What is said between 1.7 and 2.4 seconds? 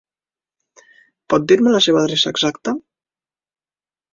la seva adreça